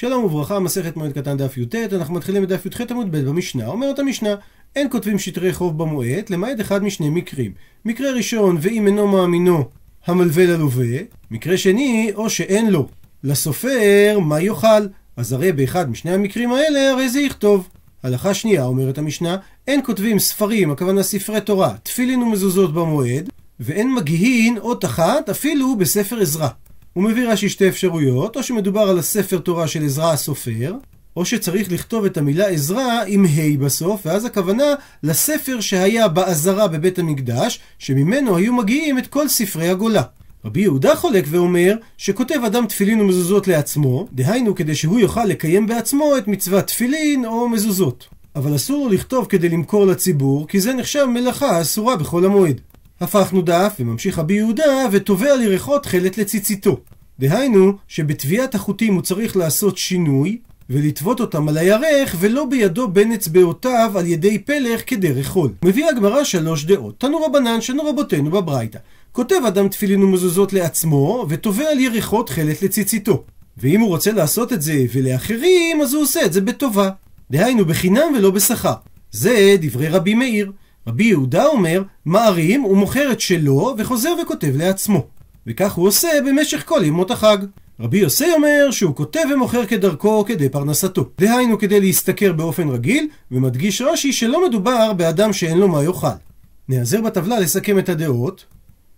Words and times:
שלום 0.00 0.24
וברכה, 0.24 0.58
מסכת 0.58 0.96
מועד 0.96 1.12
קטן 1.12 1.36
דף 1.36 1.56
י"ט, 1.56 1.74
אנחנו 1.74 2.14
מתחילים 2.14 2.42
בדף 2.42 2.66
י"ח 2.66 2.80
עמוד 2.90 3.12
ב' 3.12 3.16
במשנה. 3.16 3.66
אומרת 3.66 3.98
המשנה, 3.98 4.34
אין 4.76 4.88
כותבים 4.90 5.18
שטרי 5.18 5.52
חוב 5.52 5.78
במועד, 5.78 6.30
למעט 6.30 6.60
אחד 6.60 6.82
משני 6.82 7.10
מקרים. 7.10 7.52
מקרה 7.84 8.10
ראשון, 8.10 8.56
ואם 8.60 8.86
אינו 8.86 9.08
מאמינו, 9.08 9.64
המלווה 10.06 10.46
ללווה. 10.46 10.98
מקרה 11.30 11.56
שני, 11.56 12.10
או 12.14 12.30
שאין 12.30 12.70
לו. 12.70 12.88
לסופר, 13.24 14.18
מה 14.22 14.40
יאכל? 14.40 14.86
אז 15.16 15.32
הרי 15.32 15.52
באחד 15.52 15.90
משני 15.90 16.10
המקרים 16.10 16.52
האלה, 16.52 16.90
הרי 16.90 17.08
זה 17.08 17.20
יכתוב. 17.20 17.68
הלכה 18.02 18.34
שנייה, 18.34 18.64
אומרת 18.64 18.98
המשנה, 18.98 19.36
אין 19.66 19.80
כותבים 19.84 20.18
ספרים, 20.18 20.70
הכוונה 20.70 21.02
ספרי 21.02 21.40
תורה, 21.40 21.74
תפילין 21.82 22.22
ומזוזות 22.22 22.74
במועד, 22.74 23.28
ואין 23.60 23.94
מגיהין 23.94 24.58
אות 24.58 24.84
אחת 24.84 25.28
אפילו 25.28 25.76
בספר 25.76 26.20
עזרא. 26.20 26.48
הוא 26.98 27.04
מביא 27.04 27.28
רש"י 27.28 27.48
שתי 27.48 27.68
אפשרויות, 27.68 28.36
או 28.36 28.42
שמדובר 28.42 28.80
על 28.80 28.98
הספר 28.98 29.38
תורה 29.38 29.68
של 29.68 29.84
עזרא 29.84 30.12
הסופר, 30.12 30.74
או 31.16 31.24
שצריך 31.24 31.72
לכתוב 31.72 32.04
את 32.04 32.16
המילה 32.16 32.46
עזרא 32.46 33.02
עם 33.06 33.24
ה' 33.24 33.64
בסוף, 33.64 34.00
ואז 34.06 34.24
הכוונה 34.24 34.64
לספר 35.02 35.60
שהיה 35.60 36.08
בעזרה 36.08 36.68
בבית 36.68 36.98
המקדש, 36.98 37.60
שממנו 37.78 38.36
היו 38.36 38.52
מגיעים 38.52 38.98
את 38.98 39.06
כל 39.06 39.28
ספרי 39.28 39.68
הגולה. 39.68 40.02
רבי 40.44 40.60
יהודה 40.60 40.96
חולק 40.96 41.24
ואומר 41.28 41.76
שכותב 41.98 42.40
אדם 42.46 42.66
תפילין 42.66 43.00
ומזוזות 43.00 43.48
לעצמו, 43.48 44.08
דהיינו 44.12 44.54
כדי 44.54 44.74
שהוא 44.74 45.00
יוכל 45.00 45.24
לקיים 45.24 45.66
בעצמו 45.66 46.16
את 46.18 46.28
מצוות 46.28 46.64
תפילין 46.64 47.24
או 47.24 47.48
מזוזות. 47.48 48.08
אבל 48.36 48.56
אסור 48.56 48.84
לו 48.86 48.92
לכתוב 48.94 49.26
כדי 49.28 49.48
למכור 49.48 49.86
לציבור, 49.86 50.48
כי 50.48 50.60
זה 50.60 50.74
נחשב 50.74 51.04
מלאכה 51.04 51.60
אסורה 51.60 51.96
בכל 51.96 52.24
המועד. 52.24 52.60
הפכנו 53.00 53.42
דף, 53.42 53.76
וממשיך 53.80 54.18
רבי 54.18 54.34
יהודה, 54.34 54.86
ותובע 54.92 55.36
לירחות 55.36 55.82
תכלת 55.82 56.18
לציציתו. 56.18 56.80
דהיינו, 57.18 57.72
שבטביעת 57.88 58.54
החוטים 58.54 58.94
הוא 58.94 59.02
צריך 59.02 59.36
לעשות 59.36 59.78
שינוי, 59.78 60.38
ולטוות 60.70 61.20
אותם 61.20 61.48
על 61.48 61.58
הירך, 61.58 62.16
ולא 62.18 62.44
בידו 62.44 62.88
בין 62.88 63.12
אצבעותיו 63.12 63.92
על 63.94 64.06
ידי 64.06 64.38
פלך 64.38 64.80
כדרך 64.86 65.28
חול. 65.28 65.50
מביאה 65.64 65.88
הגמרא 65.88 66.24
שלוש 66.24 66.64
דעות. 66.64 67.00
תנו 67.00 67.18
רבנן, 67.18 67.60
שנו 67.60 67.84
רבותינו 67.84 68.30
בברייתא. 68.30 68.78
כותב 69.12 69.40
אדם 69.48 69.68
תפילין 69.68 70.02
ומזוזות 70.02 70.52
לעצמו, 70.52 71.26
ותובע 71.28 71.70
על 71.70 71.78
ירחו 71.78 72.22
תכלת 72.22 72.62
לציציתו. 72.62 73.24
ואם 73.58 73.80
הוא 73.80 73.88
רוצה 73.88 74.12
לעשות 74.12 74.52
את 74.52 74.62
זה 74.62 74.84
ולאחרים, 74.92 75.80
אז 75.82 75.94
הוא 75.94 76.02
עושה 76.02 76.24
את 76.24 76.32
זה 76.32 76.40
בטובה. 76.40 76.90
דהיינו, 77.30 77.64
בחינם 77.64 78.12
ולא 78.18 78.30
בשכר. 78.30 78.74
זה 79.10 79.56
דברי 79.60 79.88
רבי 79.88 80.14
מאיר. 80.14 80.52
רבי 80.88 81.04
יהודה 81.04 81.46
אומר, 81.46 81.82
מערים 82.04 82.64
ומוכר 82.64 83.12
את 83.12 83.20
שלו 83.20 83.74
וחוזר 83.78 84.12
וכותב 84.22 84.56
לעצמו. 84.56 85.06
וכך 85.46 85.72
הוא 85.72 85.88
עושה 85.88 86.08
במשך 86.26 86.62
כל 86.66 86.80
ימות 86.84 87.10
החג. 87.10 87.38
רבי 87.80 87.98
יוסי 87.98 88.32
אומר 88.36 88.70
שהוא 88.70 88.94
כותב 88.94 89.20
ומוכר 89.34 89.66
כדרכו 89.66 90.24
כדי 90.24 90.48
פרנסתו. 90.48 91.08
דהיינו 91.18 91.58
כדי 91.58 91.80
להשתכר 91.80 92.32
באופן 92.32 92.68
רגיל, 92.68 93.08
ומדגיש 93.32 93.82
רש"י 93.82 94.12
שלא 94.12 94.48
מדובר 94.48 94.92
באדם 94.92 95.32
שאין 95.32 95.58
לו 95.58 95.68
מה 95.68 95.84
יאכל. 95.84 96.06
נעזר 96.68 97.00
בטבלה 97.00 97.40
לסכם 97.40 97.78
את 97.78 97.88
הדעות. 97.88 98.44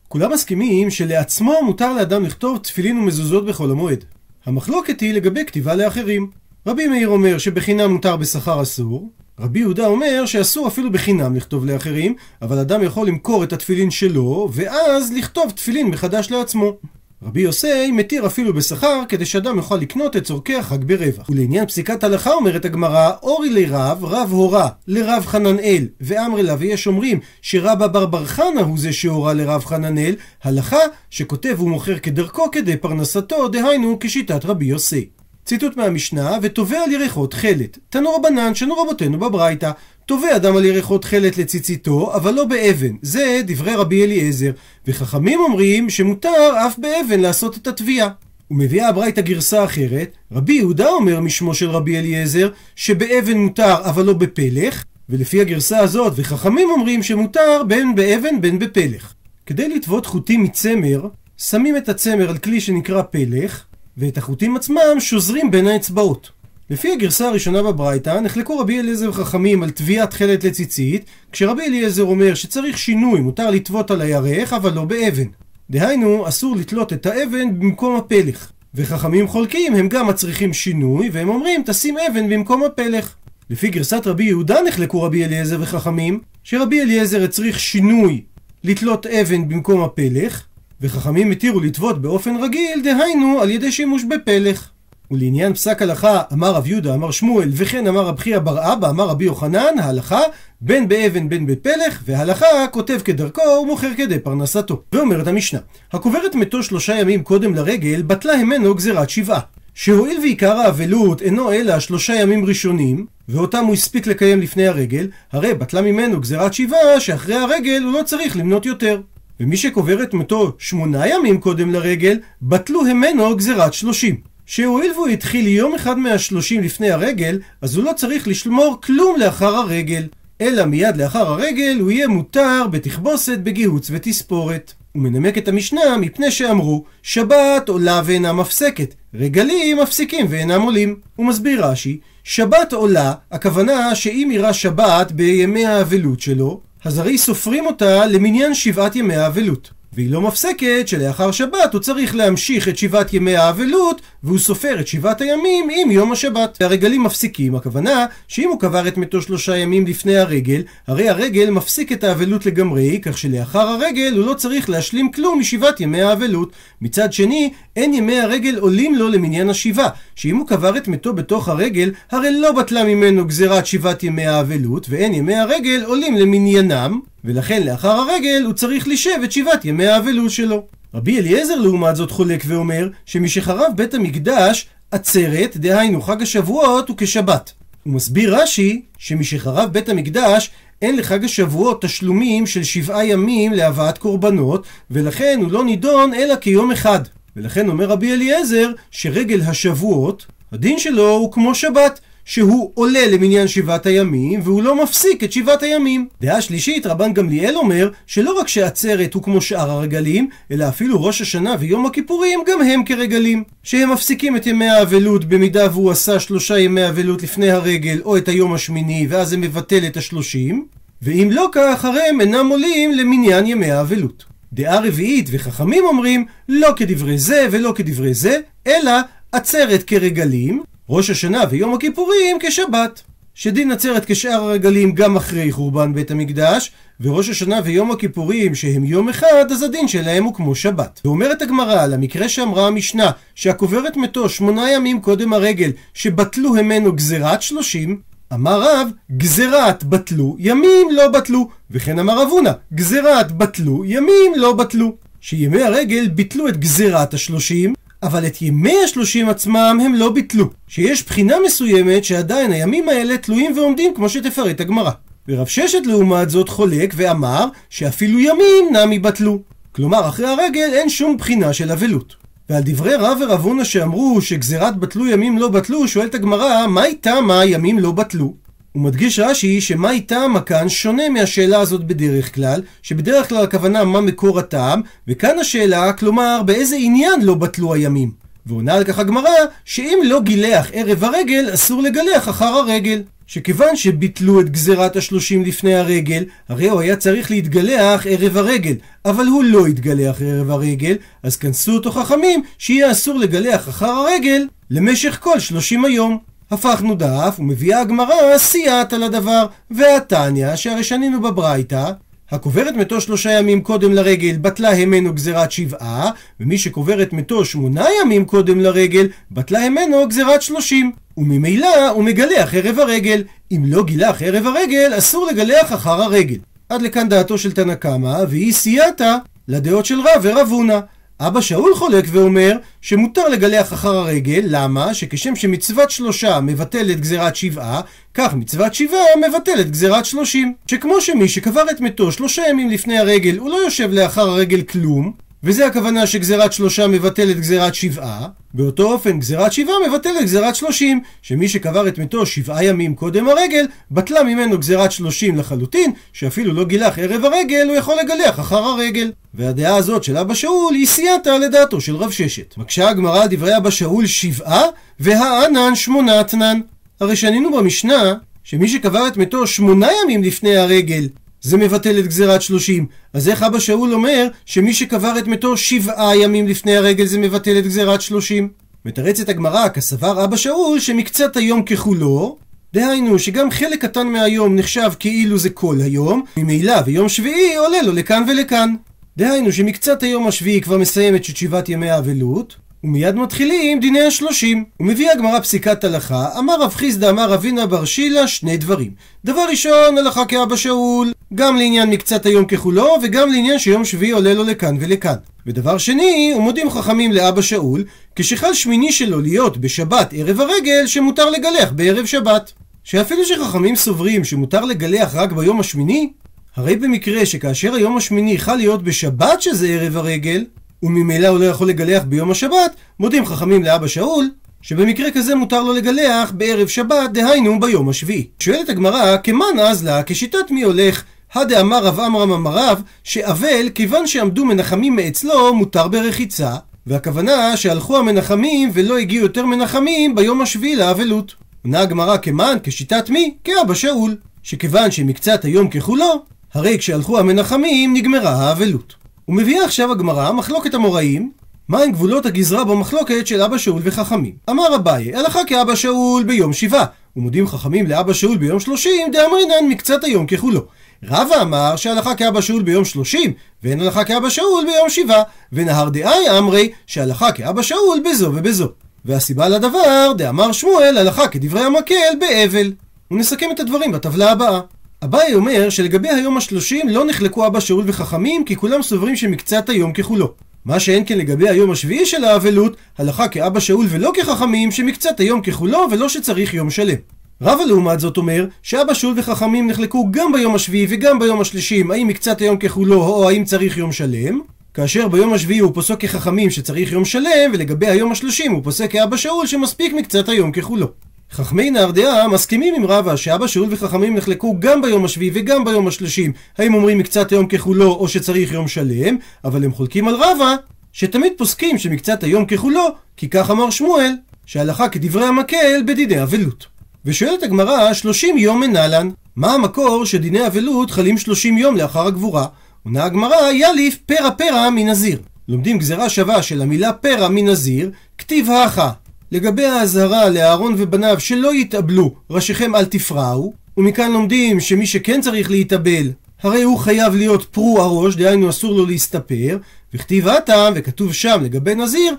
כולם 0.08 0.32
מסכימים 0.32 0.90
שלעצמו 0.90 1.54
מותר 1.64 1.92
לאדם 1.92 2.24
לכתוב 2.24 2.58
תפילין 2.58 2.98
ומזוזות 2.98 3.46
בחול 3.46 3.70
המועד. 3.70 4.04
המחלוקת 4.46 5.00
היא 5.00 5.14
לגבי 5.14 5.44
כתיבה 5.44 5.74
לאחרים. 5.74 6.30
רבי 6.66 6.86
מאיר 6.86 7.08
אומר 7.08 7.38
שבחינם 7.38 7.90
מותר 7.90 8.16
בשכר 8.16 8.62
אסור, 8.62 9.10
רבי 9.40 9.58
יהודה 9.58 9.86
אומר 9.86 10.26
שאסור 10.26 10.68
אפילו 10.68 10.92
בחינם 10.92 11.36
לכתוב 11.36 11.66
לאחרים, 11.66 12.14
אבל 12.42 12.58
אדם 12.58 12.82
יכול 12.82 13.06
למכור 13.06 13.44
את 13.44 13.52
התפילין 13.52 13.90
שלו, 13.90 14.48
ואז 14.52 15.12
לכתוב 15.12 15.50
תפילין 15.50 15.86
מחדש 15.86 16.30
לעצמו. 16.30 16.76
רבי 17.22 17.40
יוסי 17.40 17.90
מתיר 17.90 18.26
אפילו 18.26 18.54
בשכר, 18.54 19.02
כדי 19.08 19.26
שאדם 19.26 19.56
יוכל 19.56 19.76
לקנות 19.76 20.16
את 20.16 20.24
צורכי 20.24 20.56
החג 20.56 20.84
ברווח. 20.84 21.30
ולעניין 21.30 21.66
פסיקת 21.66 22.04
הלכה 22.04 22.32
אומרת 22.32 22.64
הגמרא, 22.64 23.12
אורי 23.22 23.50
לרב, 23.50 24.04
רב 24.04 24.28
הורה 24.32 24.68
לרב 24.86 25.26
חננאל, 25.26 25.88
ואמרי 26.00 26.42
לה, 26.42 26.54
ויש 26.58 26.86
אומרים 26.86 27.20
שרבא 27.42 27.86
בר 27.86 28.06
בר 28.06 28.24
חנה 28.24 28.60
הוא 28.60 28.78
זה 28.78 28.92
שהורה 28.92 29.32
לרב 29.32 29.64
חננאל, 29.64 30.14
הלכה 30.42 30.80
שכותב 31.10 31.60
ומוכר 31.60 31.98
כדרכו 31.98 32.50
כדי 32.50 32.76
פרנסתו, 32.76 33.48
דהיינו 33.48 33.96
כשיטת 34.00 34.44
רבי 34.44 34.64
יוסי. 34.64 35.19
ציטוט 35.44 35.76
מהמשנה, 35.76 36.38
ותובע 36.42 36.82
על 36.82 36.92
ירחות 36.92 37.30
תכלת. 37.30 37.78
תנו 37.88 38.14
רבנן, 38.14 38.54
שנו 38.54 38.74
רבותינו 38.74 39.18
בברייתא. 39.18 39.70
תובע 40.06 40.36
אדם 40.36 40.56
על 40.56 40.64
ירחות 40.64 41.02
תכלת 41.02 41.38
לציציתו, 41.38 42.14
אבל 42.14 42.34
לא 42.34 42.44
באבן. 42.44 42.96
זה 43.02 43.40
דברי 43.46 43.74
רבי 43.74 44.04
אליעזר. 44.04 44.50
וחכמים 44.86 45.40
אומרים 45.40 45.90
שמותר 45.90 46.66
אף 46.66 46.78
באבן 46.78 47.20
לעשות 47.20 47.56
את 47.56 47.66
התביעה. 47.66 48.08
ומביאה 48.50 48.88
הברייתא 48.88 49.20
גרסה 49.20 49.64
אחרת, 49.64 50.16
רבי 50.32 50.52
יהודה 50.52 50.88
אומר 50.88 51.20
משמו 51.20 51.54
של 51.54 51.70
רבי 51.70 51.98
אליעזר, 51.98 52.50
שבאבן 52.76 53.38
מותר 53.38 53.74
אבל 53.84 54.04
לא 54.04 54.12
בפלך, 54.12 54.84
ולפי 55.08 55.40
הגרסה 55.40 55.78
הזאת, 55.78 56.12
וחכמים 56.16 56.68
אומרים 56.70 57.02
שמותר 57.02 57.62
בין 57.68 57.94
באבן 57.94 58.40
בין 58.40 58.58
בפלך. 58.58 59.12
כדי 59.46 59.68
לטוות 59.68 60.06
חוטים 60.06 60.42
מצמר, 60.42 61.08
שמים 61.36 61.76
את 61.76 61.88
הצמר 61.88 62.30
על 62.30 62.38
כלי 62.38 62.60
שנקרא 62.60 63.02
פלך, 63.02 63.64
ואת 64.00 64.18
החוטים 64.18 64.56
עצמם 64.56 65.00
שוזרים 65.00 65.50
בין 65.50 65.66
האצבעות. 65.66 66.30
לפי 66.70 66.92
הגרסה 66.92 67.28
הראשונה 67.28 67.62
בברייתא, 67.62 68.20
נחלקו 68.20 68.58
רבי 68.58 68.80
אליעזר 68.80 69.10
וחכמים 69.10 69.62
על 69.62 69.70
טביעת 69.70 70.10
תכלת 70.10 70.44
לציצית, 70.44 71.04
כשרבי 71.32 71.62
אליעזר 71.62 72.02
אומר 72.02 72.34
שצריך 72.34 72.78
שינוי, 72.78 73.20
מותר 73.20 73.50
לטוות 73.50 73.90
על 73.90 74.00
הירך, 74.00 74.52
אבל 74.52 74.72
לא 74.72 74.84
באבן. 74.84 75.26
דהיינו, 75.70 76.28
אסור 76.28 76.56
לתלות 76.56 76.92
את 76.92 77.06
האבן 77.06 77.58
במקום 77.58 77.96
הפלך. 77.96 78.50
וחכמים 78.74 79.28
חולקים, 79.28 79.74
הם 79.74 79.88
גם 79.88 80.06
מצריכים 80.06 80.52
שינוי, 80.52 81.10
והם 81.12 81.28
אומרים, 81.28 81.62
תשים 81.66 81.96
אבן 81.98 82.28
במקום 82.28 82.64
הפלך. 82.64 83.14
לפי 83.50 83.68
גרסת 83.68 84.06
רבי 84.06 84.24
יהודה 84.24 84.58
נחלקו 84.68 85.02
רבי 85.02 85.24
אליעזר 85.24 85.58
וחכמים, 85.60 86.20
שרבי 86.44 86.80
אליעזר 86.80 87.24
הצריך 87.24 87.60
שינוי 87.60 88.22
לתלות 88.64 89.06
אבן 89.06 89.48
במקום 89.48 89.82
הפלך, 89.82 90.44
וחכמים 90.80 91.30
התירו 91.30 91.60
לטוות 91.60 92.02
באופן 92.02 92.36
רגיל, 92.36 92.80
דהיינו 92.84 93.40
על 93.40 93.50
ידי 93.50 93.72
שימוש 93.72 94.04
בפלך. 94.04 94.68
ולעניין 95.10 95.54
פסק 95.54 95.82
הלכה, 95.82 96.22
אמר 96.32 96.50
רב 96.54 96.66
יהודה, 96.66 96.94
אמר 96.94 97.10
שמואל, 97.10 97.48
וכן 97.52 97.86
אמר 97.86 98.06
רב 98.06 98.18
חייא 98.18 98.38
בר 98.38 98.72
אבא, 98.72 98.90
אמר 98.90 99.08
רבי 99.08 99.24
יוחנן, 99.24 99.78
ההלכה, 99.78 100.20
בין 100.60 100.88
באבן 100.88 101.28
בין 101.28 101.46
בפלך, 101.46 102.02
והלכה 102.04 102.46
כותב 102.70 102.98
כדרכו 103.04 103.42
ומוכר 103.62 103.94
כדי 103.96 104.18
פרנסתו. 104.18 104.82
ואומרת 104.92 105.26
המשנה, 105.26 105.60
הקוברת 105.92 106.34
מתו 106.34 106.62
שלושה 106.62 106.94
ימים 107.00 107.22
קודם 107.22 107.54
לרגל, 107.54 108.02
בטלה 108.02 108.36
ממנו 108.36 108.74
גזירת 108.74 109.10
שבעה. 109.10 109.40
שהואיל 109.74 110.18
ועיקר 110.20 110.56
האבלות 110.56 111.22
אינו 111.22 111.52
אלא 111.52 111.80
שלושה 111.80 112.14
ימים 112.14 112.44
ראשונים, 112.44 113.06
ואותם 113.28 113.64
הוא 113.64 113.74
הספיק 113.74 114.06
לקיים 114.06 114.40
לפני 114.40 114.66
הרגל, 114.66 115.08
הרי 115.32 115.54
בטלה 115.54 115.82
ממנו 115.82 116.20
גזירת 116.20 116.54
שבעה, 116.54 117.00
שאחרי 117.00 117.34
הרגל 117.34 117.82
הוא 117.84 117.92
לא 117.92 118.02
צריך 118.02 118.36
למנות 118.36 118.66
יותר. 118.66 119.00
ומי 119.40 119.56
שקובר 119.56 120.02
את 120.02 120.14
מתו 120.14 120.52
שמונה 120.58 121.08
ימים 121.08 121.40
קודם 121.40 121.72
לרגל, 121.72 122.18
בטלו 122.42 122.86
המנו 122.86 123.36
גזירת 123.36 123.74
שלושים. 123.74 124.16
שהואיל 124.46 124.92
והוא 124.92 125.08
התחיל 125.08 125.46
יום 125.46 125.74
אחד 125.74 125.98
מהשלושים 125.98 126.62
לפני 126.62 126.90
הרגל, 126.90 127.38
אז 127.62 127.76
הוא 127.76 127.84
לא 127.84 127.92
צריך 127.96 128.28
לשמור 128.28 128.80
כלום 128.82 129.20
לאחר 129.20 129.54
הרגל. 129.56 130.06
אלא 130.40 130.64
מיד 130.64 130.96
לאחר 130.96 131.28
הרגל 131.28 131.76
הוא 131.80 131.90
יהיה 131.90 132.08
מותר 132.08 132.66
בתכבוסת, 132.70 133.38
בגיהוץ 133.38 133.90
ותספורת. 133.92 134.72
הוא 134.92 135.02
מנמק 135.02 135.38
את 135.38 135.48
המשנה 135.48 135.96
מפני 135.96 136.30
שאמרו 136.30 136.84
שבת 137.02 137.68
עולה 137.68 138.02
ואינה 138.04 138.32
מפסקת, 138.32 138.94
רגלים 139.14 139.78
מפסיקים 139.78 140.26
ואינם 140.30 140.62
עולים. 140.62 140.96
הוא 141.16 141.26
מסביר 141.26 141.66
רש"י, 141.66 142.00
שבת 142.24 142.72
עולה, 142.72 143.14
הכוונה 143.32 143.94
שאם 143.94 144.30
אירע 144.30 144.52
שבת 144.52 145.12
בימי 145.12 145.66
האבלות 145.66 146.20
שלו, 146.20 146.60
אז 146.84 146.98
הרי 146.98 147.18
סופרים 147.18 147.66
אותה 147.66 148.06
למניין 148.06 148.54
שבעת 148.54 148.96
ימי 148.96 149.16
האבלות. 149.16 149.79
והיא 149.92 150.10
לא 150.10 150.20
מפסקת 150.20 150.88
שלאחר 150.88 151.30
שבת 151.30 151.72
הוא 151.72 151.80
צריך 151.80 152.14
להמשיך 152.14 152.68
את 152.68 152.78
שבעת 152.78 153.14
ימי 153.14 153.36
האבלות 153.36 154.00
והוא 154.22 154.38
סופר 154.38 154.80
את 154.80 154.86
שבעת 154.86 155.20
הימים 155.20 155.68
עם 155.76 155.90
יום 155.90 156.12
השבת. 156.12 156.58
והרגלים 156.60 157.02
מפסיקים, 157.02 157.54
הכוונה 157.54 158.06
שאם 158.28 158.48
הוא 158.48 158.60
קבר 158.60 158.88
את 158.88 158.96
מתו 158.96 159.22
שלושה 159.22 159.56
ימים 159.56 159.86
לפני 159.86 160.16
הרגל, 160.16 160.62
הרי 160.86 161.08
הרגל 161.08 161.50
מפסיק 161.50 161.92
את 161.92 162.04
האבלות 162.04 162.46
לגמרי, 162.46 163.00
כך 163.02 163.18
שלאחר 163.18 163.68
הרגל 163.68 164.12
הוא 164.16 164.26
לא 164.26 164.34
צריך 164.34 164.70
להשלים 164.70 165.12
כלום 165.12 165.38
משבעת 165.38 165.80
ימי 165.80 166.02
האבלות. 166.02 166.52
מצד 166.80 167.12
שני, 167.12 167.52
אין 167.76 167.94
ימי 167.94 168.20
הרגל 168.20 168.58
עולים 168.58 168.94
לו 168.94 169.08
למניין 169.08 169.50
השבעה, 169.50 169.88
שאם 170.16 170.36
הוא 170.36 170.46
קבר 170.46 170.76
את 170.76 170.88
מתו 170.88 171.14
בתוך 171.14 171.48
הרגל, 171.48 171.90
הרי 172.10 172.40
לא 172.40 172.52
בטלה 172.52 172.84
ממנו 172.84 173.26
גזירת 173.26 173.66
שבעת 173.66 174.02
ימי 174.02 174.26
האבלות, 174.26 174.86
ואין 174.90 175.14
ימי 175.14 175.34
הרגל 175.34 175.82
עולים 175.84 176.16
למניינם, 176.16 177.00
ולכן 177.24 177.62
לאחר 177.62 177.90
הרגל 177.90 178.42
הוא 178.44 178.52
צריך 178.52 178.88
לשב 178.88 179.20
את 179.24 179.32
שבעת 179.32 179.64
ימי 179.64 179.86
האבלות 179.86 180.30
שלו. 180.30 180.66
רבי 180.94 181.18
אליעזר 181.18 181.54
לעומת 181.54 181.96
זאת 181.96 182.10
חולק 182.10 182.42
ואומר 182.46 182.88
שמשחרב 183.06 183.72
בית 183.76 183.94
המקדש 183.94 184.66
עצרת, 184.90 185.56
דהיינו 185.56 186.02
חג 186.02 186.22
השבועות, 186.22 186.88
הוא 186.88 186.96
כשבת. 186.98 187.52
הוא 187.84 187.94
מסביר 187.94 188.36
רש"י 188.36 188.82
שמשחרב 188.98 189.72
בית 189.72 189.88
המקדש 189.88 190.50
אין 190.82 190.96
לחג 190.96 191.24
השבועות 191.24 191.82
תשלומים 191.82 192.46
של 192.46 192.62
שבעה 192.62 193.06
ימים 193.06 193.52
להבאת 193.52 193.98
קורבנות, 193.98 194.66
ולכן 194.90 195.38
הוא 195.42 195.52
לא 195.52 195.64
נידון 195.64 196.14
אלא 196.14 196.36
כיום 196.36 196.72
אחד. 196.72 197.00
ולכן 197.36 197.68
אומר 197.68 197.86
רבי 197.86 198.12
אליעזר 198.12 198.70
שרגל 198.90 199.40
השבועות 199.42 200.26
הדין 200.52 200.78
שלו 200.78 201.10
הוא 201.10 201.32
כמו 201.32 201.54
שבת, 201.54 202.00
שהוא 202.30 202.70
עולה 202.74 203.06
למניין 203.06 203.48
שבעת 203.48 203.86
הימים, 203.86 204.40
והוא 204.44 204.62
לא 204.62 204.82
מפסיק 204.82 205.24
את 205.24 205.32
שבעת 205.32 205.62
הימים. 205.62 206.08
דעה 206.20 206.40
שלישית, 206.40 206.86
רבן 206.86 207.12
גמליאל 207.12 207.56
אומר, 207.56 207.90
שלא 208.06 208.38
רק 208.40 208.48
שעצרת 208.48 209.14
הוא 209.14 209.22
כמו 209.22 209.40
שאר 209.40 209.70
הרגלים, 209.70 210.28
אלא 210.50 210.68
אפילו 210.68 211.04
ראש 211.04 211.20
השנה 211.20 211.54
ויום 211.58 211.86
הכיפורים 211.86 212.40
גם 212.46 212.62
הם 212.62 212.84
כרגלים. 212.84 213.44
שהם 213.62 213.92
מפסיקים 213.92 214.36
את 214.36 214.46
ימי 214.46 214.68
האבלות 214.68 215.24
במידה 215.24 215.66
והוא 215.72 215.90
עשה 215.90 216.20
שלושה 216.20 216.58
ימי 216.58 216.88
אבלות 216.88 217.22
לפני 217.22 217.50
הרגל, 217.50 218.00
או 218.04 218.16
את 218.16 218.28
היום 218.28 218.54
השמיני, 218.54 219.06
ואז 219.10 219.28
זה 219.28 219.36
מבטל 219.36 219.86
את 219.86 219.96
השלושים. 219.96 220.66
ואם 221.02 221.28
לא 221.32 221.48
כך, 221.52 221.84
הרי 221.84 222.02
הם 222.02 222.20
אינם 222.20 222.48
עולים 222.50 222.92
למניין 222.92 223.46
ימי 223.46 223.70
האבלות. 223.70 224.24
דעה 224.52 224.80
רביעית 224.86 225.28
וחכמים 225.32 225.84
אומרים, 225.84 226.24
לא 226.48 226.68
כדברי 226.76 227.18
זה 227.18 227.46
ולא 227.50 227.72
כדברי 227.76 228.14
זה, 228.14 228.38
אלא 228.66 228.92
עצרת 229.32 229.82
כרגלים, 229.82 230.62
ראש 230.92 231.10
השנה 231.10 231.42
ויום 231.50 231.74
הכיפורים 231.74 232.36
כשבת. 232.40 233.02
שדין 233.34 233.72
עצרת 233.72 234.04
כשאר 234.04 234.44
הרגלים 234.44 234.92
גם 234.92 235.16
אחרי 235.16 235.52
חורבן 235.52 235.94
בית 235.94 236.10
המקדש, 236.10 236.72
וראש 237.00 237.28
השנה 237.28 237.60
ויום 237.64 237.90
הכיפורים 237.90 238.54
שהם 238.54 238.84
יום 238.84 239.08
אחד, 239.08 239.44
אז 239.52 239.62
הדין 239.62 239.88
שלהם 239.88 240.24
הוא 240.24 240.34
כמו 240.34 240.54
שבת. 240.54 241.00
ואומרת 241.04 241.42
הגמרא 241.42 241.82
על 241.82 241.94
המקרה 241.94 242.28
שאמרה 242.28 242.66
המשנה, 242.66 243.10
שהקוברת 243.34 243.96
מתו 243.96 244.28
שמונה 244.28 244.72
ימים 244.72 245.00
קודם 245.00 245.32
הרגל, 245.32 245.70
שבטלו 245.94 246.52
ממנו 246.52 246.92
גזירת 246.92 247.42
שלושים, 247.42 248.00
אמר 248.32 248.62
רב, 248.62 248.88
גזירת 249.16 249.84
בטלו, 249.84 250.36
ימים 250.38 250.88
לא 250.92 251.08
בטלו, 251.08 251.48
וכן 251.70 251.98
אמר 251.98 252.22
רב 252.22 252.28
הונא, 252.30 252.52
גזירת 252.74 253.32
בטלו, 253.32 253.84
ימים 253.84 254.32
לא 254.36 254.52
בטלו. 254.52 254.96
שימי 255.20 255.62
הרגל 255.62 256.08
ביטלו 256.08 256.48
את 256.48 256.56
גזירת 256.56 257.14
השלושים, 257.14 257.74
אבל 258.02 258.26
את 258.26 258.42
ימי 258.42 258.74
השלושים 258.84 259.28
עצמם 259.28 259.78
הם 259.84 259.94
לא 259.94 260.10
ביטלו. 260.10 260.50
שיש 260.68 261.06
בחינה 261.06 261.36
מסוימת 261.46 262.04
שעדיין 262.04 262.52
הימים 262.52 262.88
האלה 262.88 263.16
תלויים 263.18 263.58
ועומדים 263.58 263.94
כמו 263.94 264.08
שתפרט 264.08 264.60
הגמרא. 264.60 264.90
ורב 265.28 265.46
ששת 265.46 265.86
לעומת 265.86 266.30
זאת 266.30 266.48
חולק 266.48 266.94
ואמר 266.96 267.46
שאפילו 267.70 268.20
ימים 268.20 268.64
נמי 268.72 268.98
בטלו. 268.98 269.40
כלומר, 269.72 270.08
אחרי 270.08 270.26
הרגל 270.26 270.70
אין 270.72 270.88
שום 270.88 271.16
בחינה 271.16 271.52
של 271.52 271.72
אבלות. 271.72 272.16
ועל 272.50 272.62
דברי 272.64 272.94
רב 272.94 273.18
ורב 273.20 273.40
הונא 273.40 273.64
שאמרו 273.64 274.20
שגזירת 274.20 274.76
בטלו 274.76 275.06
ימים 275.06 275.38
לא 275.38 275.48
בטלו, 275.48 275.88
שואלת 275.88 276.14
הגמרא, 276.14 276.66
מה 276.66 276.84
איתה 276.84 277.20
מה 277.20 277.44
ימים 277.44 277.78
לא 277.78 277.92
בטלו? 277.92 278.34
הוא 278.72 278.82
מדגיש 278.82 279.18
רש"י 279.18 279.60
שמה 279.60 280.00
טעם 280.06 280.40
כאן 280.40 280.68
שונה 280.68 281.08
מהשאלה 281.08 281.60
הזאת 281.60 281.84
בדרך 281.84 282.34
כלל, 282.34 282.62
שבדרך 282.82 283.28
כלל 283.28 283.44
הכוונה 283.44 283.84
מה 283.84 284.00
מקור 284.00 284.38
הטעם, 284.38 284.80
וכאן 285.08 285.38
השאלה, 285.38 285.92
כלומר, 285.92 286.42
באיזה 286.46 286.76
עניין 286.78 287.22
לא 287.22 287.34
בטלו 287.34 287.74
הימים. 287.74 288.10
ועונה 288.46 288.74
על 288.74 288.84
כך 288.84 288.98
הגמרא, 288.98 289.30
שאם 289.64 289.98
לא 290.04 290.20
גילח 290.20 290.70
ערב 290.72 291.04
הרגל, 291.04 291.54
אסור 291.54 291.82
לגלח 291.82 292.28
אחר 292.28 292.44
הרגל. 292.44 293.02
שכיוון 293.26 293.76
שביטלו 293.76 294.40
את 294.40 294.50
גזירת 294.50 294.96
השלושים 294.96 295.44
לפני 295.44 295.74
הרגל, 295.74 296.24
הרי 296.48 296.68
הוא 296.68 296.80
היה 296.80 296.96
צריך 296.96 297.30
להתגלח 297.30 298.06
ערב 298.06 298.36
הרגל, 298.36 298.74
אבל 299.04 299.26
הוא 299.26 299.44
לא 299.44 299.66
התגלח 299.66 300.22
ערב 300.22 300.50
הרגל, 300.50 300.96
אז 301.22 301.36
כנסו 301.36 301.72
אותו 301.72 301.92
חכמים 301.92 302.42
שיהיה 302.58 302.90
אסור 302.90 303.18
לגלח 303.18 303.68
אחר 303.68 303.86
הרגל 303.86 304.46
למשך 304.70 305.18
כל 305.20 305.40
שלושים 305.40 305.84
היום. 305.84 306.29
הפכנו 306.50 306.94
דף, 306.94 307.36
ומביאה 307.38 307.80
הגמרא 307.80 308.38
סייעת 308.38 308.92
על 308.92 309.02
הדבר, 309.02 309.46
והתניא, 309.70 310.56
שהרי 310.56 310.84
שנינו 310.84 311.20
בברייתא, 311.20 311.90
הקוברת 312.30 312.74
מתו 312.74 313.00
שלושה 313.00 313.30
ימים 313.30 313.62
קודם 313.62 313.92
לרגל, 313.92 314.36
בטלה 314.36 314.70
המנו 314.70 315.14
גזירת 315.14 315.52
שבעה, 315.52 316.10
ומי 316.40 316.58
שקוברת 316.58 317.12
מתו 317.12 317.44
שמונה 317.44 317.84
ימים 318.02 318.24
קודם 318.24 318.60
לרגל, 318.60 319.08
בטלה 319.30 319.58
המנו 319.58 320.08
גזירת 320.08 320.42
שלושים. 320.42 320.92
וממילא 321.16 321.88
הוא 321.88 322.04
מגלח 322.04 322.54
ערב 322.54 322.78
הרגל. 322.78 323.24
אם 323.52 323.62
לא 323.66 323.84
גילח 323.84 324.22
ערב 324.22 324.46
הרגל, 324.46 324.92
אסור 324.98 325.26
לגלח 325.26 325.72
אחר 325.72 326.02
הרגל. 326.02 326.38
עד 326.68 326.82
לכאן 326.82 327.08
דעתו 327.08 327.38
של 327.38 327.52
תנא 327.52 327.74
קמא, 327.74 328.24
והיא 328.28 328.52
סייעתא 328.52 329.16
לדעות 329.48 329.86
של 329.86 330.00
רב 330.00 330.20
ורב 330.22 330.48
הונא. 330.50 330.78
אבא 331.20 331.40
שאול 331.40 331.74
חולק 331.74 332.04
ואומר 332.08 332.56
שמותר 332.80 333.28
לגלח 333.28 333.72
אחר 333.72 333.96
הרגל, 333.96 334.42
למה? 334.44 334.94
שכשם 334.94 335.36
שמצוות 335.36 335.90
שלושה 335.90 336.40
מבטלת 336.40 337.00
גזירת 337.00 337.36
שבעה, 337.36 337.80
כך 338.14 338.34
מצוות 338.34 338.74
שבעה 338.74 339.04
מבטלת 339.28 339.70
גזירת 339.70 340.04
שלושים. 340.04 340.54
שכמו 340.66 341.00
שמי 341.00 341.28
שקבר 341.28 341.62
את 341.70 341.80
מתו 341.80 342.12
שלושה 342.12 342.42
ימים 342.50 342.70
לפני 342.70 342.98
הרגל, 342.98 343.38
הוא 343.38 343.50
לא 343.50 343.56
יושב 343.56 343.88
לאחר 343.92 344.30
הרגל 344.30 344.62
כלום, 344.62 345.12
וזה 345.44 345.66
הכוונה 345.66 346.06
שגזירת 346.06 346.52
שלושה 346.52 346.86
מבטלת 346.86 347.36
גזירת 347.36 347.74
שבעה, 347.74 348.26
באותו 348.54 348.92
אופן 348.92 349.18
גזירת 349.18 349.52
שבעה 349.52 349.74
מבטלת 349.88 350.22
גזירת 350.22 350.56
שלושים, 350.56 351.00
שמי 351.22 351.48
שקבר 351.48 351.88
את 351.88 351.98
מתו 351.98 352.26
שבעה 352.26 352.64
ימים 352.64 352.94
קודם 352.94 353.28
הרגל, 353.28 353.66
בטלה 353.90 354.22
ממנו 354.22 354.58
גזירת 354.58 354.92
שלושים 354.92 355.36
לחלוטין, 355.36 355.92
שאפילו 356.12 356.52
לא 356.52 356.64
גילח 356.64 356.98
ערב 356.98 357.24
הרגל, 357.24 357.66
הוא 357.68 357.76
יכול 357.76 357.94
לגלח 358.02 358.40
אחר 358.40 358.64
הרגל. 358.64 359.12
והדעה 359.34 359.76
הזאת 359.76 360.04
של 360.04 360.16
אבא 360.16 360.34
שאול 360.34 360.74
היא 360.74 360.86
סייעתא 360.86 361.28
לדעתו 361.28 361.80
של 361.80 361.96
רב 361.96 362.10
ששת. 362.10 362.54
מקשה 362.56 362.88
הגמרא 362.88 363.22
על 363.22 363.28
דברי 363.30 363.56
אבא 363.56 363.70
שאול 363.70 364.06
שבעה, 364.06 364.62
והענן 365.00 365.74
שמונה 365.74 366.20
אתנן. 366.20 366.60
הרי 367.00 367.16
שנינו 367.16 367.52
במשנה, 367.52 368.14
שמי 368.44 368.68
שקבר 368.68 369.08
את 369.08 369.16
מתו 369.16 369.46
שמונה 369.46 369.88
ימים 370.02 370.22
לפני 370.22 370.56
הרגל, 370.56 371.08
זה 371.42 371.56
מבטל 371.56 371.98
את 371.98 372.06
גזירת 372.06 372.42
שלושים. 372.42 372.86
אז 373.14 373.28
איך 373.28 373.42
אבא 373.42 373.58
שאול 373.58 373.94
אומר 373.94 374.28
שמי 374.46 374.74
שקבר 374.74 375.18
את 375.18 375.26
מתו 375.26 375.56
שבעה 375.56 376.16
ימים 376.16 376.48
לפני 376.48 376.76
הרגל 376.76 377.04
זה 377.04 377.18
מבטל 377.18 377.58
את 377.58 377.64
גזירת 377.64 378.00
שלושים? 378.00 378.48
מתרצת 378.84 379.28
הגמרא, 379.28 379.68
כסבר 379.68 380.24
אבא 380.24 380.36
שאול, 380.36 380.80
שמקצת 380.80 381.36
היום 381.36 381.62
ככולו, 381.62 382.36
דהיינו 382.72 383.18
שגם 383.18 383.50
חלק 383.50 383.82
קטן 383.82 384.06
מהיום 384.06 384.56
נחשב 384.56 384.90
כאילו 384.98 385.38
זה 385.38 385.50
כל 385.50 385.76
היום, 385.80 386.22
ממילא 386.36 386.76
ויום 386.86 387.08
שביעי 387.08 387.56
עולה 387.56 387.82
לו 387.82 387.92
לכאן 387.92 388.24
ולכאן. 388.28 388.74
דהיינו 389.16 389.52
שמקצת 389.52 390.02
היום 390.02 390.26
השביעי 390.26 390.60
כבר 390.60 390.78
מסיים 390.78 391.16
את 391.16 391.24
שבעת 391.24 391.68
ימי 391.68 391.90
האבלות, 391.90 392.56
ומיד 392.84 393.14
מתחילים 393.14 393.80
דיני 393.80 394.00
השלושים. 394.00 394.64
ומביאה 394.80 395.12
הגמרא 395.12 395.40
פסיקת 395.40 395.84
הלכה, 395.84 396.28
אמר 396.38 396.62
רב 396.62 396.74
חיסדא 396.74 397.10
אמר 397.10 397.30
רבינה 397.30 397.66
בר 397.66 397.84
שילה 397.84 398.28
שני 398.28 398.56
דברים. 398.56 398.90
דבר 399.24 399.44
ראשון, 399.50 399.98
הלכה 399.98 400.24
כאבא 400.24 400.56
שאול, 400.56 401.12
גם 401.34 401.56
לעניין 401.56 401.90
מקצת 401.90 402.26
היום 402.26 402.44
ככולו, 402.44 402.96
וגם 403.02 403.32
לעניין 403.32 403.58
שיום 403.58 403.84
שביעי 403.84 404.12
עולה 404.12 404.34
לו 404.34 404.44
לכאן 404.44 404.76
ולכאן. 404.80 405.14
ודבר 405.46 405.78
שני, 405.78 406.34
ומודים 406.36 406.70
חכמים 406.70 407.12
לאבא 407.12 407.42
שאול, 407.42 407.84
כשחל 408.16 408.54
שמיני 408.54 408.92
שלו 408.92 409.20
להיות 409.20 409.58
בשבת 409.58 410.14
ערב 410.16 410.40
הרגל, 410.40 410.86
שמותר 410.86 411.30
לגלח 411.30 411.72
בערב 411.72 412.06
שבת. 412.06 412.52
שאפילו 412.84 413.24
שחכמים 413.24 413.76
סוברים 413.76 414.24
שמותר 414.24 414.64
לגלח 414.64 415.14
רק 415.14 415.32
ביום 415.32 415.60
השמיני, 415.60 416.12
הרי 416.56 416.76
במקרה 416.76 417.26
שכאשר 417.26 417.74
היום 417.74 417.96
השמיני 417.96 418.38
חל 418.38 418.56
להיות 418.56 418.82
בשבת 418.82 419.42
שזה 419.42 419.68
ערב 419.68 419.96
הרגל, 419.96 420.44
וממילא 420.82 421.28
הוא 421.28 421.38
לא 421.38 421.44
יכול 421.44 421.68
לגלח 421.68 422.02
ביום 422.02 422.30
השבת, 422.30 422.76
מודים 423.00 423.26
חכמים 423.26 423.62
לאבא 423.64 423.86
שאול, 423.86 424.30
שבמקרה 424.62 425.10
כזה 425.10 425.34
מותר 425.34 425.62
לו 425.62 425.72
לגלח 425.72 426.32
בערב 426.32 426.68
שבת, 426.68 427.10
דהיינו 427.12 427.60
ביום 427.60 427.88
השביעי. 427.88 428.26
שואלת 428.40 428.68
הגמרא, 428.68 429.16
כמן 429.16 429.58
אז 429.60 429.84
לה, 429.84 430.02
כשיטת 430.02 430.50
מי 430.50 430.62
הולך? 430.62 431.04
הדאמר 431.34 431.84
רב 431.84 432.00
עמרם 432.00 432.32
אמר 432.32 432.50
רב, 432.50 432.82
שאבל, 433.04 433.68
כיוון 433.74 434.06
שעמדו 434.06 434.44
מנחמים 434.44 434.96
מאצלו, 434.96 435.54
מותר 435.54 435.88
ברחיצה, 435.88 436.56
והכוונה 436.86 437.56
שהלכו 437.56 437.98
המנחמים 437.98 438.70
ולא 438.74 438.98
הגיעו 438.98 439.22
יותר 439.22 439.46
מנחמים 439.46 440.14
ביום 440.14 440.42
השביעי 440.42 440.76
לאבלות. 440.76 441.34
עונה 441.64 441.80
הגמרא 441.80 442.16
כמן, 442.16 442.56
כשיטת 442.62 443.10
מי? 443.10 443.34
כאבא 443.44 443.74
שאול, 443.74 444.16
שכיוון 444.42 444.90
שמקצת 444.90 445.44
היום 445.44 445.68
ככולו, 445.68 446.22
הרי 446.54 446.78
כשהלכו 446.78 447.18
המנחמים 447.18 447.94
נגמרה 447.94 448.30
האבלות. 448.30 448.94
ומביאה 449.28 449.64
עכשיו 449.64 449.92
הגמרא 449.92 450.32
מחלוקת 450.32 450.74
המוראים, 450.74 451.30
מהם 451.68 451.92
גבולות 451.92 452.26
הגזרה 452.26 452.64
במחלוקת 452.64 453.26
של 453.26 453.42
אבא 453.42 453.58
שאול 453.58 453.82
וחכמים. 453.84 454.32
אמר 454.50 454.76
אביי, 454.76 455.14
הלכה 455.14 455.40
כאבא 455.46 455.74
שאול 455.74 456.24
ביום 456.24 456.52
שבעה, 456.52 456.84
ומודים 457.16 457.48
חכמים 457.48 457.86
לאבא 457.86 458.12
שאול 458.12 458.36
ביום 458.36 458.60
שלושים, 458.60 459.12
דאמרינן 459.12 459.68
מקצת 459.68 460.04
היום 460.04 460.26
ככולו. 460.26 460.66
רבא 461.04 461.42
אמר 461.42 461.76
שהלכה 461.76 462.14
כאבא 462.14 462.40
שאול 462.40 462.62
ביום 462.62 462.84
שלושים, 462.84 463.32
ואין 463.62 463.80
הלכה 463.80 464.04
כאבא 464.04 464.28
שאול 464.28 464.64
ביום 464.64 464.90
שבעה, 464.90 465.22
ונהר 465.52 465.88
דאי 465.88 466.38
אמרי 466.38 466.70
שהלכה 466.86 467.32
כאבא 467.32 467.62
שאול 467.62 468.00
בזו 468.04 468.32
ובזו. 468.34 468.68
והסיבה 469.04 469.48
לדבר, 469.48 470.12
דאמר 470.16 470.52
שמואל, 470.52 470.98
הלכה 470.98 471.28
כדברי 471.28 471.60
המקל 471.60 472.14
באבל. 472.20 472.72
ונסכם 473.10 473.46
את 473.50 473.60
הדברים 473.60 473.92
בטבלה 473.92 474.32
הבאה. 474.32 474.60
אביי 475.04 475.34
אומר 475.34 475.70
שלגבי 475.70 476.08
היום 476.08 476.36
השלושים 476.36 476.88
לא 476.88 477.06
נחלקו 477.06 477.46
אבא 477.46 477.60
שאול 477.60 477.84
וחכמים 477.86 478.44
כי 478.44 478.56
כולם 478.56 478.82
סוברים 478.82 479.16
שמקצת 479.16 479.68
היום 479.68 479.92
ככולו. 479.92 480.32
מה 480.64 480.80
שאין 480.80 481.04
כן 481.06 481.18
לגבי 481.18 481.48
היום 481.48 481.70
השביעי 481.70 482.06
של 482.06 482.24
האבלות, 482.24 482.76
הלכה 482.98 483.28
כאבא 483.28 483.60
שאול 483.60 483.86
ולא 483.88 484.12
כחכמים 484.14 484.70
שמקצת 484.70 485.20
היום 485.20 485.42
ככולו 485.42 485.86
ולא 485.90 486.08
שצריך 486.08 486.54
יום 486.54 486.70
שלם. 486.70 486.96
רבא 487.42 487.64
לעומת 487.64 488.00
זאת 488.00 488.16
אומר 488.16 488.46
שאבא 488.62 488.94
שאול 488.94 489.14
וחכמים 489.16 489.70
נחלקו 489.70 490.08
גם 490.10 490.32
ביום 490.32 490.54
השביעי 490.54 490.86
וגם 490.90 491.18
ביום 491.18 491.40
השלישים 491.40 491.90
האם 491.90 492.08
מקצת 492.08 492.40
היום 492.40 492.56
ככולו 492.56 493.02
או 493.02 493.28
האם 493.28 493.44
צריך 493.44 493.76
יום 493.76 493.92
שלם? 493.92 494.40
כאשר 494.74 495.08
ביום 495.08 495.32
השביעי 495.32 495.58
הוא 495.58 495.74
פוסק 495.74 496.00
כחכמים 496.00 496.50
שצריך 496.50 496.92
יום 496.92 497.04
שלם, 497.04 497.50
ולגבי 497.52 497.86
היום 497.86 498.12
השלושים 498.12 498.52
הוא 498.52 498.64
פוסק 498.64 498.90
כאבא 498.90 499.16
שאול 499.16 499.46
שמספיק 499.46 499.92
מקצת 499.92 500.28
היום 500.28 500.52
ככולו. 500.52 500.86
חכמי 501.32 501.70
נהרדעה 501.70 502.28
מסכימים 502.28 502.74
עם 502.74 502.86
רבא 502.86 503.16
שאבא 503.16 503.46
שאול 503.46 503.68
וחכמים 503.70 504.16
נחלקו 504.16 504.56
גם 504.58 504.82
ביום 504.82 505.04
השביעי 505.04 505.30
וגם 505.34 505.64
ביום 505.64 505.88
השלושים. 505.88 506.32
האם 506.58 506.74
אומרים 506.74 506.98
מקצת 506.98 507.32
היום 507.32 507.46
ככולו 507.46 507.92
או 507.92 508.08
שצריך 508.08 508.52
יום 508.52 508.68
שלם? 508.68 509.16
אבל 509.44 509.64
הם 509.64 509.72
חולקים 509.72 510.08
על 510.08 510.14
רבא 510.14 510.54
שתמיד 510.92 511.32
פוסקים 511.36 511.78
שמקצת 511.78 512.24
היום 512.24 512.46
ככולו 512.46 512.88
כי 513.16 513.28
כך 513.28 513.50
אמר 513.50 513.70
שמואל 513.70 514.12
שהלכה 514.46 514.88
כדברי 514.88 515.24
המקל 515.24 515.82
בדיני 515.86 516.22
אבלות 516.22 516.79
ושואלת 517.04 517.42
הגמרא 517.42 517.92
שלושים 517.92 518.38
יום 518.38 518.60
מנהלן 518.60 519.10
מה 519.36 519.54
המקור 519.54 520.06
שדיני 520.06 520.46
אבלות 520.46 520.90
חלים 520.90 521.18
שלושים 521.18 521.58
יום 521.58 521.76
לאחר 521.76 522.06
הגבורה? 522.06 522.46
עונה 522.84 523.04
הגמרא 523.04 523.50
יליף 523.52 523.98
פרע 524.06 524.30
פרע 524.30 524.70
מנזיר. 524.70 525.18
לומדים 525.48 525.78
גזרה 525.78 526.08
שווה 526.08 526.42
של 526.42 526.62
המילה 526.62 526.92
פרע 526.92 527.28
מנזיר 527.28 527.90
כתיב 528.18 528.50
האחה 528.50 528.90
לגבי 529.32 529.66
האזהרה 529.66 530.28
לאהרון 530.28 530.74
ובניו 530.78 531.20
שלא 531.20 531.54
יתאבלו, 531.54 532.14
ראשיכם 532.30 532.76
אל 532.76 532.84
תפרעו, 532.84 533.52
ומכאן 533.76 534.12
לומדים 534.12 534.60
שמי 534.60 534.86
שכן 534.86 535.20
צריך 535.20 535.50
להתאבל, 535.50 536.10
הרי 536.42 536.62
הוא 536.62 536.78
חייב 536.78 537.14
להיות 537.14 537.44
פרו 537.44 537.80
הראש, 537.80 538.16
דהיינו 538.16 538.50
אסור 538.50 538.74
לו 538.74 538.86
להסתפר, 538.86 539.58
וכתיב 539.94 540.28
הטעם, 540.28 540.72
וכתוב 540.76 541.12
שם 541.12 541.40
לגבי 541.44 541.74
נזיר, 541.74 542.14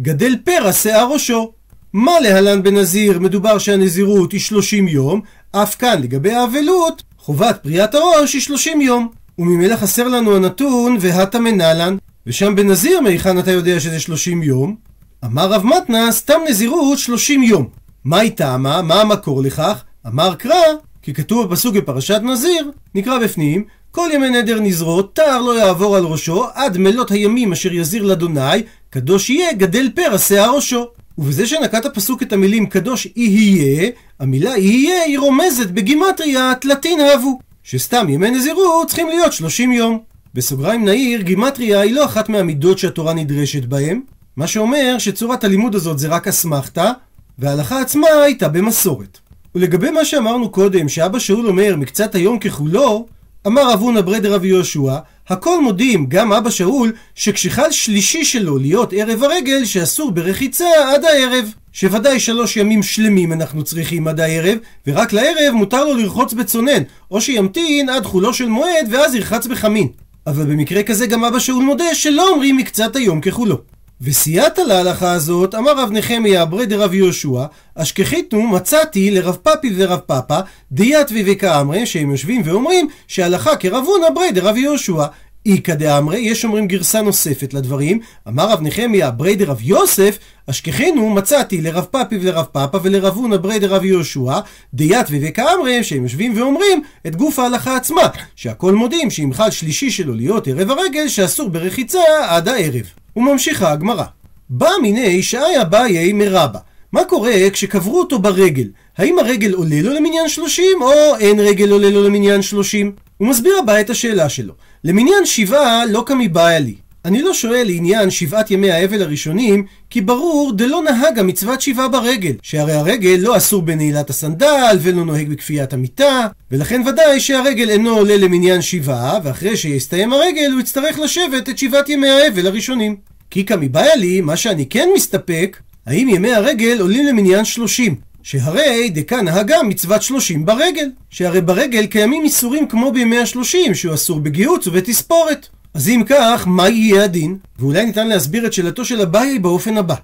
גדל 0.00 0.36
פרע 0.44 0.72
שיער 0.72 1.12
ראשו. 1.12 1.52
מה 1.92 2.20
להלן 2.20 2.62
בנזיר? 2.62 3.18
מדובר 3.18 3.58
שהנזירות 3.58 4.32
היא 4.32 4.40
30 4.40 4.88
יום, 4.88 5.20
אף 5.52 5.76
כאן 5.76 6.02
לגבי 6.02 6.32
האבלות, 6.32 7.02
חובת 7.18 7.58
פריאת 7.62 7.94
הראש 7.94 8.34
היא 8.34 8.42
30 8.42 8.80
יום. 8.80 9.08
וממילא 9.38 9.76
חסר 9.76 10.08
לנו 10.08 10.36
הנתון 10.36 10.96
והטה 11.00 11.40
מנהלן, 11.40 11.96
ושם 12.26 12.56
בנזיר 12.56 13.00
מהיכן 13.00 13.38
אתה 13.38 13.50
יודע 13.50 13.80
שזה 13.80 14.00
30 14.00 14.42
יום? 14.42 14.76
אמר 15.24 15.52
רב 15.52 15.66
מתנה, 15.66 16.12
סתם 16.12 16.40
נזירות 16.48 16.98
30 16.98 17.42
יום. 17.42 17.68
מה 18.04 18.18
היא 18.18 18.32
טעמה? 18.32 18.82
מה 18.82 19.00
המקור 19.00 19.42
לכך? 19.42 19.84
אמר 20.06 20.34
קרא, 20.34 20.54
כי 21.02 21.14
כתוב 21.14 21.48
בפסוק 21.48 21.74
בפרשת 21.74 22.20
נזיר, 22.22 22.70
נקרא 22.94 23.18
בפנים, 23.18 23.64
כל 23.90 24.08
ימי 24.12 24.30
נדר 24.30 24.60
נזרות, 24.60 25.16
תער 25.16 25.42
לא 25.42 25.58
יעבור 25.58 25.96
על 25.96 26.04
ראשו, 26.04 26.46
עד 26.54 26.78
מלות 26.78 27.10
הימים 27.10 27.52
אשר 27.52 27.72
יזיר 27.72 28.02
לאדוני, 28.02 28.62
קדוש 28.90 29.30
יהיה, 29.30 29.52
גדל 29.52 29.90
פרע 29.94 30.18
שיער 30.18 30.54
ראשו. 30.54 30.86
ובזה 31.18 31.46
שנקט 31.46 31.84
הפסוק 31.86 32.22
את 32.22 32.32
המילים 32.32 32.66
קדוש 32.66 33.08
יהיה, 33.16 33.90
המילה 34.20 34.58
יהיה 34.58 35.02
היא 35.02 35.18
רומזת 35.18 35.70
בגימטריה 35.70 36.52
תלתין 36.60 37.00
אהבו, 37.00 37.38
שסתם 37.62 38.08
ימי 38.08 38.30
נזירות 38.30 38.86
צריכים 38.86 39.08
להיות 39.08 39.32
30 39.32 39.72
יום. 39.72 39.98
בסוגריים 40.34 40.84
נעיר, 40.84 41.22
גימטריה 41.22 41.80
היא 41.80 41.94
לא 41.94 42.04
אחת 42.04 42.28
מהמידות 42.28 42.78
שהתורה 42.78 43.14
נדרשת 43.14 43.64
בהם, 43.64 44.00
מה 44.36 44.46
שאומר 44.46 44.96
שצורת 44.98 45.44
הלימוד 45.44 45.74
הזאת 45.74 45.98
זה 45.98 46.08
רק 46.08 46.28
אסמכתה, 46.28 46.92
וההלכה 47.38 47.80
עצמה 47.80 48.08
הייתה 48.24 48.48
במסורת. 48.48 49.18
ולגבי 49.54 49.90
מה 49.90 50.04
שאמרנו 50.04 50.50
קודם, 50.50 50.88
שאבא 50.88 51.18
שאול 51.18 51.46
אומר 51.46 51.76
מקצת 51.76 52.14
היום 52.14 52.38
ככולו, 52.38 53.06
אמר 53.46 53.74
אבונה 53.74 54.02
ברדר 54.02 54.34
רבי 54.34 54.48
יהושע, 54.48 54.96
הכל 55.30 55.62
מודים, 55.62 56.06
גם 56.06 56.32
אבא 56.32 56.50
שאול, 56.50 56.92
שכשחל 57.14 57.70
שלישי 57.70 58.24
שלו 58.24 58.58
להיות 58.58 58.92
ערב 58.96 59.22
הרגל, 59.22 59.64
שאסור 59.64 60.10
ברחיצה 60.10 60.68
עד 60.94 61.04
הערב. 61.04 61.52
שוודאי 61.72 62.20
שלוש 62.20 62.56
ימים 62.56 62.82
שלמים 62.82 63.32
אנחנו 63.32 63.64
צריכים 63.64 64.08
עד 64.08 64.20
הערב, 64.20 64.58
ורק 64.86 65.12
לערב 65.12 65.54
מותר 65.54 65.84
לו 65.84 65.94
לרחוץ 65.94 66.32
בצונן, 66.32 66.82
או 67.10 67.20
שימתין 67.20 67.88
עד 67.88 68.04
חולו 68.04 68.34
של 68.34 68.48
מועד 68.48 68.88
ואז 68.90 69.14
ירחץ 69.14 69.46
בחמין. 69.46 69.88
אבל 70.26 70.44
במקרה 70.44 70.82
כזה 70.82 71.06
גם 71.06 71.24
אבא 71.24 71.38
שאול 71.38 71.64
מודה 71.64 71.94
שלא 71.94 72.30
אומרים 72.30 72.56
מקצת 72.56 72.96
היום 72.96 73.20
ככולו. 73.20 73.58
וסייעתא 74.02 74.60
להלכה 74.60 75.12
הזאת, 75.12 75.54
אמר 75.54 75.78
רב 75.78 75.90
נחמיה 75.92 76.44
ברי 76.44 76.66
דרב 76.66 76.94
יהושע, 76.94 77.44
אשכחיתנו 77.74 78.42
מצאתי 78.42 79.10
לרב 79.10 79.36
פפי 79.42 79.72
ורב 79.76 79.98
פפא, 80.06 80.40
דיאטבי 80.72 81.24
וכאמרי, 81.26 81.86
שהם 81.86 82.10
יושבים 82.10 82.42
ואומרים 82.44 82.88
שהלכה 83.08 83.56
כרב 83.56 83.84
הונא 83.84 84.10
ברי 84.14 84.32
דרב 84.32 84.56
יהושע. 84.56 85.04
איכא 85.46 85.74
דאמרי, 85.74 86.18
יש 86.18 86.44
אומרים 86.44 86.68
גרסה 86.68 87.02
נוספת 87.02 87.54
לדברים, 87.54 88.00
אמר 88.28 88.50
רב 88.50 88.60
נחמיה 88.62 89.10
ברי 89.10 89.36
דרב 89.36 89.58
יוסף, 89.62 90.18
אשכחינו 90.46 91.10
מצאתי 91.10 91.60
לרב 91.60 91.84
פפי 91.90 92.18
ולרב 92.20 92.44
פפא 92.52 92.78
ולרב 92.82 93.14
הונא 93.16 93.36
ברי 93.36 93.58
דרב 93.58 93.84
יהושע, 93.84 94.40
דיאטבי 94.74 95.28
וכאמרי, 95.28 95.84
שהם 95.84 96.02
יושבים 96.02 96.38
ואומרים 96.38 96.82
את 97.06 97.16
גוף 97.16 97.38
ההלכה 97.38 97.76
עצמה, 97.76 98.08
שהכל 98.36 98.74
מודים 98.74 99.10
שאם 99.10 99.32
חל 99.32 99.50
שלישי 99.50 99.90
שלו 99.90 100.14
להיות 100.14 100.48
ערב 100.48 100.70
הרגל, 100.70 101.08
שאסור 101.08 101.48
ברחיצה 101.48 102.00
עד 102.28 102.48
הערב. 102.48 102.99
וממשיכה 103.16 103.72
הגמרא. 103.72 104.04
בא 104.50 104.68
מיני 104.82 105.22
שאי 105.22 105.60
אביי 105.62 106.12
מרבה. 106.12 106.58
מה 106.92 107.04
קורה 107.04 107.50
כשקברו 107.52 107.98
אותו 107.98 108.18
ברגל? 108.18 108.68
האם 108.98 109.18
הרגל 109.18 109.52
עולה 109.52 109.82
לו 109.82 109.92
למניין 109.94 110.28
שלושים, 110.28 110.82
או 110.82 111.16
אין 111.20 111.40
רגל 111.40 111.70
עולה 111.70 111.90
לו 111.90 112.04
למניין 112.04 112.42
שלושים? 112.42 112.92
הוא 113.16 113.28
מסביר 113.28 113.58
הבא 113.58 113.80
את 113.80 113.90
השאלה 113.90 114.28
שלו. 114.28 114.54
למניין 114.84 115.26
שבעה 115.26 115.86
לא 115.86 116.02
כמיבעיה 116.06 116.58
לי. 116.58 116.74
אני 117.04 117.22
לא 117.22 117.34
שואל 117.34 117.66
לעניין 117.66 118.10
שבעת 118.10 118.50
ימי 118.50 118.70
האבל 118.70 119.02
הראשונים, 119.02 119.64
כי 119.90 120.00
ברור 120.00 120.52
דלא 120.52 120.82
נהג 120.82 121.18
המצוות 121.18 121.60
שבעה 121.60 121.88
ברגל, 121.88 122.32
שהרי 122.42 122.72
הרגל 122.72 123.16
לא 123.20 123.36
אסור 123.36 123.62
בנעילת 123.62 124.10
הסנדל, 124.10 124.78
ולא 124.80 125.04
נוהג 125.04 125.28
בכפיית 125.28 125.72
המיטה, 125.72 126.28
ולכן 126.50 126.82
ודאי 126.86 127.20
שהרגל 127.20 127.70
אינו 127.70 127.90
עולה 127.96 128.16
למניין 128.16 128.62
שבעה, 128.62 129.18
ואחרי 129.24 129.56
שיסתיים 129.56 130.12
הרגל 130.12 130.50
הוא 130.52 130.60
יצטרך 130.60 130.98
לשבת 130.98 131.48
את 131.48 131.58
שבעת 131.58 131.88
ימי 131.88 132.08
האבל 132.08 132.46
הראשונים. 132.46 132.96
כי 133.30 133.44
כמיבעיה 133.44 133.96
לי, 133.96 134.20
מה 134.20 134.36
שאני 134.36 134.66
כן 134.66 134.88
מסתפק, 134.94 135.56
האם 135.86 136.08
ימי 136.08 136.32
הרגל 136.32 136.80
עולים 136.80 137.06
למניין 137.06 137.44
שלושים? 137.44 137.94
שהרי 138.22 138.90
דקה 138.90 139.22
נהגה 139.22 139.62
מצוות 139.62 140.02
שלושים 140.02 140.46
ברגל, 140.46 140.90
שהרי 141.10 141.40
ברגל 141.40 141.86
קיימים 141.86 142.24
איסורים 142.24 142.68
כמו 142.68 142.92
בימי 142.92 143.18
השלושים, 143.18 143.74
שהוא 143.74 143.94
אסור 143.94 144.20
בגיהוץ 144.20 144.66
ובתספורת. 144.66 145.48
אז 145.74 145.88
אם 145.88 146.02
כך, 146.06 146.44
מה 146.46 146.68
יהיה 146.68 147.04
הדין? 147.04 147.38
ואולי 147.58 147.86
ניתן 147.86 148.08
להסביר 148.08 148.46
את 148.46 148.52
שאלתו 148.52 148.84
של 148.84 149.00
אביי 149.00 149.38
באופן 149.38 149.76
הבא. 149.76 149.94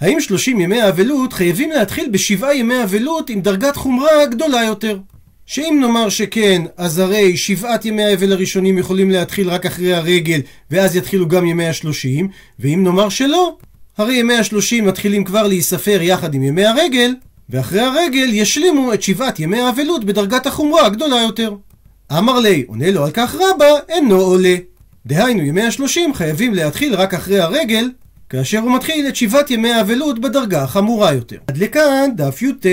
האם 0.00 0.20
30 0.20 0.60
ימי 0.60 0.80
האבלות 0.80 1.32
חייבים 1.32 1.70
להתחיל 1.70 2.08
בשבעה 2.10 2.54
ימי 2.54 2.82
אבלות 2.82 3.30
עם 3.30 3.40
דרגת 3.40 3.76
חומרה 3.76 4.26
גדולה 4.26 4.64
יותר? 4.64 4.98
שאם 5.46 5.78
נאמר 5.80 6.08
שכן, 6.08 6.62
אז 6.76 6.98
הרי 6.98 7.36
שבעת 7.36 7.84
ימי 7.84 8.04
האבל 8.04 8.32
הראשונים 8.32 8.78
יכולים 8.78 9.10
להתחיל 9.10 9.50
רק 9.50 9.66
אחרי 9.66 9.94
הרגל, 9.94 10.40
ואז 10.70 10.96
יתחילו 10.96 11.28
גם 11.28 11.46
ימי 11.46 11.68
השלושים, 11.68 12.28
ואם 12.58 12.84
נאמר 12.84 13.08
שלא, 13.08 13.56
הרי 13.98 14.14
ימי 14.14 14.34
השלושים 14.34 14.86
מתחילים 14.86 15.24
כבר 15.24 15.42
להיספר 15.42 15.98
יחד 16.02 16.34
עם 16.34 16.42
ימי 16.42 16.64
הרגל, 16.64 17.14
ואחרי 17.50 17.80
הרגל 17.80 18.28
ישלימו 18.32 18.92
את 18.92 19.02
שבעת 19.02 19.40
ימי 19.40 19.60
האבלות 19.60 20.04
בדרגת 20.04 20.46
החומרה 20.46 20.86
הגדולה 20.86 21.16
יותר. 21.22 21.54
אמר 22.18 22.40
לי, 22.40 22.64
עונה 22.68 22.90
לו 22.90 23.04
על 23.04 23.10
כך 23.10 23.34
רבה, 23.34 23.66
אינו 23.88 24.20
עולה. 24.20 24.56
דהיינו, 25.06 25.42
ימי 25.42 25.62
השלושים 25.62 26.14
חייבים 26.14 26.54
להתחיל 26.54 26.94
רק 26.94 27.14
אחרי 27.14 27.40
הרגל, 27.40 27.90
כאשר 28.28 28.58
הוא 28.58 28.76
מתחיל 28.76 29.08
את 29.08 29.16
שבעת 29.16 29.50
ימי 29.50 29.72
האבלות 29.72 30.18
בדרגה 30.18 30.62
החמורה 30.62 31.12
יותר. 31.12 31.36
עד 31.46 31.56
לכאן 31.56 32.10
דף 32.16 32.42
י"ט. 32.42 32.66